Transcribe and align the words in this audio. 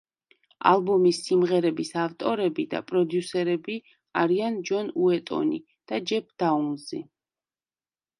ალბომის 0.67 1.17
სიმღერების 1.25 1.91
ავტორები 2.03 2.65
და 2.71 2.79
პროდიუსერები 2.91 3.75
არიან 4.21 4.57
ჯონ 4.71 4.89
უეტონი 5.03 5.61
და 5.93 6.01
ჯეფ 6.13 6.33
დაუნზი. 6.45 7.03